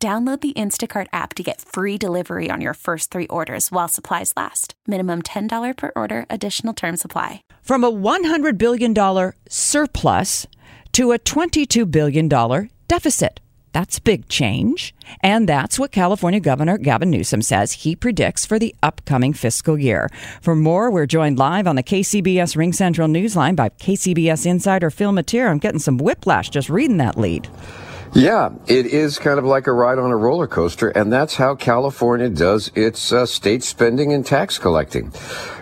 [0.00, 4.32] Download the Instacart app to get free delivery on your first three orders while supplies
[4.36, 4.74] last.
[4.86, 7.42] Minimum $10 per order, additional term supply.
[7.62, 8.94] From a $100 billion
[9.48, 10.46] surplus
[10.92, 12.28] to a $22 billion
[12.86, 13.40] deficit.
[13.72, 14.94] That's big change.
[15.20, 20.08] And that's what California Governor Gavin Newsom says he predicts for the upcoming fiscal year.
[20.40, 25.48] For more, we're joined live on the KCBS RingCentral Newsline by KCBS insider Phil Matier.
[25.48, 27.48] I'm getting some whiplash just reading that lead.
[28.14, 31.54] Yeah, it is kind of like a ride on a roller coaster, and that's how
[31.54, 35.12] California does its uh, state spending and tax collecting.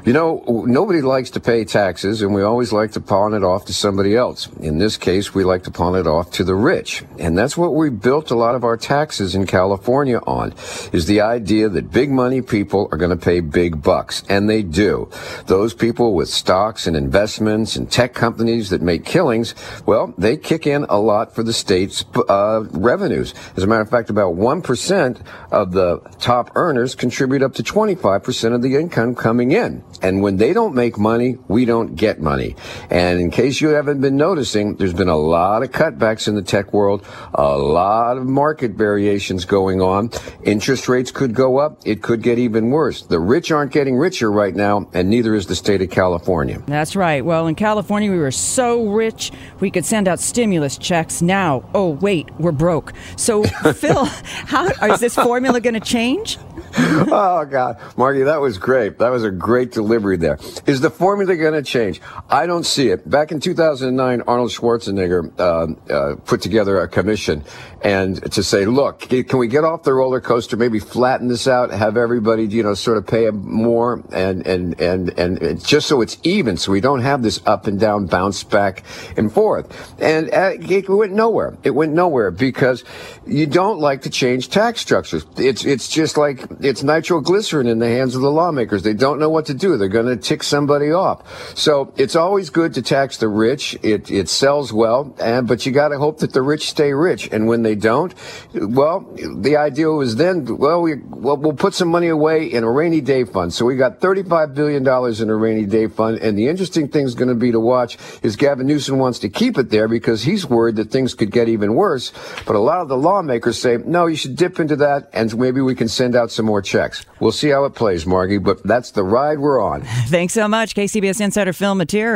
[0.04, 3.64] You know, nobody likes to pay taxes, and we always like to pawn it off
[3.64, 4.48] to somebody else.
[4.60, 7.02] In this case, we like to pawn it off to the rich.
[7.18, 10.54] And that's what we built a lot of our taxes in California on,
[10.92, 14.22] is the idea that big money people are going to pay big bucks.
[14.28, 15.10] And they do.
[15.46, 20.68] Those people with stocks and investments and tech companies that make killings, well, they kick
[20.68, 23.32] in a lot for the state's uh, Uh, revenues.
[23.56, 28.54] As a matter of fact, about 1% of the top earners contribute up to 25%
[28.54, 29.82] of the income coming in.
[30.02, 32.54] And when they don't make money, we don't get money.
[32.90, 36.42] And in case you haven't been noticing, there's been a lot of cutbacks in the
[36.42, 40.10] tech world, a lot of market variations going on.
[40.44, 41.80] Interest rates could go up.
[41.86, 43.00] It could get even worse.
[43.00, 46.62] The rich aren't getting richer right now, and neither is the state of California.
[46.66, 47.24] That's right.
[47.24, 51.22] Well, in California, we were so rich we could send out stimulus checks.
[51.22, 52.92] Now, oh, wait, we're broke.
[53.16, 53.42] So,
[53.74, 56.38] Phil, how is this formula going to change?
[56.78, 58.98] oh God, Margie, that was great.
[58.98, 60.38] That was a great delivery there.
[60.66, 62.00] Is the formula going to change?
[62.28, 63.08] I don't see it.
[63.08, 67.44] Back in 2009, Arnold Schwarzenegger uh, uh, put together a commission
[67.82, 70.56] and to say, look, can we get off the roller coaster?
[70.56, 75.10] Maybe flatten this out, have everybody, you know, sort of pay more, and and and
[75.18, 78.82] and just so it's even, so we don't have this up and down, bounce back
[79.16, 79.94] and forth.
[80.00, 81.56] And uh, it went nowhere.
[81.62, 82.84] It went nowhere because
[83.26, 85.24] you don't like to change tax structures.
[85.36, 88.82] It's it's just like it's nitroglycerin in the hands of the lawmakers.
[88.82, 89.76] They don't know what to do.
[89.76, 91.56] They're going to tick somebody off.
[91.56, 93.78] So it's always good to tax the rich.
[93.82, 97.28] It, it sells well, and, but you got to hope that the rich stay rich.
[97.32, 98.14] And when they don't,
[98.54, 99.00] well,
[99.36, 103.00] the idea was then, well, we, well, we'll put some money away in a rainy
[103.00, 103.52] day fund.
[103.52, 104.82] So we got $35 billion
[105.22, 106.18] in a rainy day fund.
[106.18, 109.28] And the interesting thing is going to be to watch is Gavin Newsom wants to
[109.28, 112.05] keep it there because he's worried that things could get even worse.
[112.46, 115.60] But a lot of the lawmakers say, no, you should dip into that and maybe
[115.60, 117.04] we can send out some more checks.
[117.20, 119.82] We'll see how it plays, Margie, but that's the ride we're on.
[120.06, 122.15] Thanks so much, KCBS Insider Phil Matier.